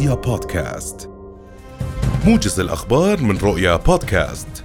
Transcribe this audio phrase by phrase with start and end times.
[0.00, 1.10] رؤيا بودكاست.
[2.26, 4.64] موجز الأخبار من رؤيا بودكاست.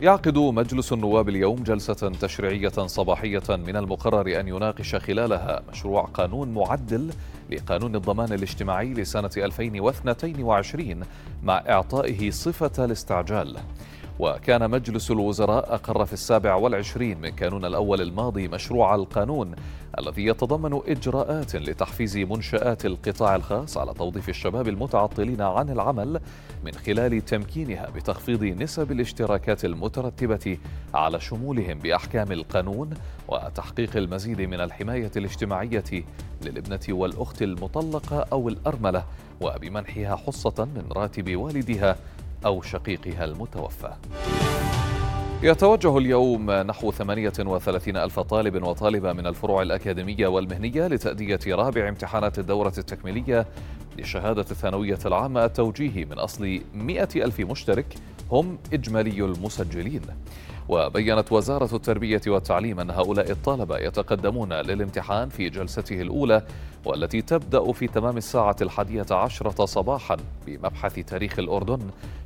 [0.00, 7.10] يعقد مجلس النواب اليوم جلسة تشريعية صباحية من المقرر أن يناقش خلالها مشروع قانون معدل
[7.50, 11.00] لقانون الضمان الاجتماعي لسنة 2022
[11.42, 13.56] مع إعطائه صفة الاستعجال.
[14.18, 19.54] وكان مجلس الوزراء أقر في السابع والعشرين من كانون الأول الماضي مشروع القانون
[19.98, 26.20] الذي يتضمن إجراءات لتحفيز منشآت القطاع الخاص على توظيف الشباب المتعطلين عن العمل
[26.64, 30.58] من خلال تمكينها بتخفيض نسب الاشتراكات المترتبة
[30.94, 32.90] على شمولهم بأحكام القانون
[33.28, 36.04] وتحقيق المزيد من الحماية الاجتماعية
[36.42, 39.04] للابنة والأخت المطلقة أو الأرملة
[39.40, 41.96] وبمنحها حصة من راتب والدها
[42.44, 43.92] أو شقيقها المتوفى.
[45.42, 52.72] يتوجه اليوم نحو 38 ألف طالب وطالبة من الفروع الأكاديمية والمهنية لتأدية رابع امتحانات الدورة
[52.78, 53.46] التكميلية
[53.98, 55.44] لشهادة الثانوية العامة.
[55.44, 57.94] التوجيهي من أصل 100 ألف مشترك
[58.32, 60.02] هم إجمالي المسجلين.
[60.68, 66.42] وبينت وزارة التربية والتعليم أن هؤلاء الطلبة يتقدمون للامتحان في جلسته الأولى
[66.84, 71.80] والتي تبدأ في تمام الساعة الحادية عشرة صباحا بمبحث تاريخ الأردن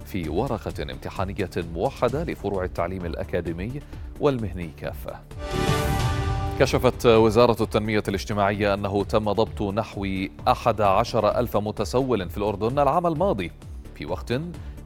[0.06, 3.80] في ورقة امتحانية موحدة لفروع التعليم الأكاديمي
[4.20, 5.16] والمهني كافة.
[6.58, 10.06] كشفت وزارة التنمية الاجتماعية أنه تم ضبط نحو
[10.48, 13.50] 11 ألف متسول في الأردن العام الماضي
[13.94, 14.32] في وقت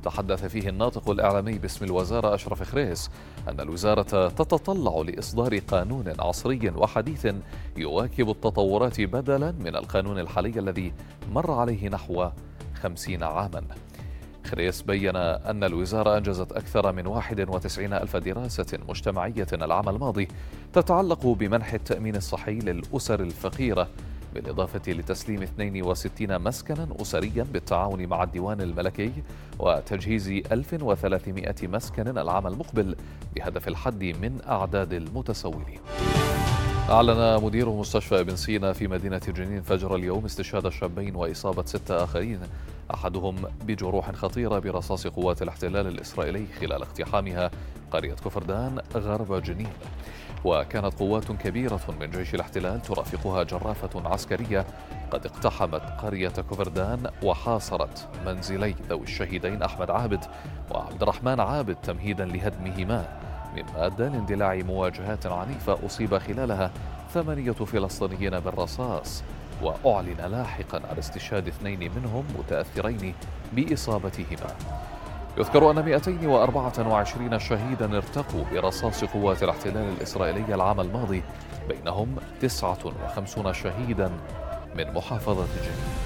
[0.02, 3.10] تحدث فيه الناطق الإعلامي باسم الوزارة أشرف خريس
[3.48, 7.34] أن الوزارة تتطلع لإصدار قانون عصري وحديث
[7.76, 10.92] يواكب التطورات بدلا من القانون الحالي الذي
[11.32, 12.28] مر عليه نحو
[12.82, 13.62] خمسين عاما.
[14.46, 20.28] خريس بين أن الوزارة أنجزت أكثر من 91 ألف دراسة مجتمعية العام الماضي
[20.72, 23.88] تتعلق بمنح التأمين الصحي للأسر الفقيرة
[24.34, 29.12] بالإضافة لتسليم 62 مسكنا أسريا بالتعاون مع الديوان الملكي
[29.58, 32.96] وتجهيز 1300 مسكن العام المقبل
[33.36, 35.80] بهدف الحد من أعداد المتسولين.
[36.90, 42.38] أعلن مدير مستشفى ابن سينا في مدينة جنين فجر اليوم استشهاد شابين وإصابة ستة آخرين
[42.94, 47.50] أحدهم بجروح خطيرة برصاص قوات الاحتلال الإسرائيلي خلال اقتحامها
[47.90, 49.72] قرية كفردان غرب جنين.
[50.44, 54.66] وكانت قوات كبيرة من جيش الاحتلال ترافقها جرافة عسكرية
[55.10, 60.24] قد اقتحمت قرية كفردان وحاصرت منزلي ذوي الشهيدين أحمد عابد
[60.70, 63.18] وعبد الرحمن عابد تمهيدا لهدمهما.
[63.56, 66.70] مما أدى لاندلاع مواجهات عنيفة أصيب خلالها
[67.14, 69.22] ثمانية فلسطينيين بالرصاص
[69.62, 73.14] وأعلن لاحقا على استشهاد اثنين منهم متأثرين
[73.52, 74.56] بإصابتهما.
[75.38, 81.22] يذكر أن 224 شهيدا ارتقوا برصاص قوات الاحتلال الإسرائيلي العام الماضي
[81.68, 84.10] بينهم 59 شهيدا
[84.76, 86.02] من محافظة جنين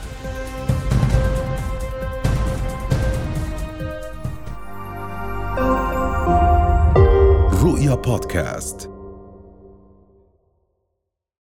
[7.62, 8.95] رؤيا بودكاست.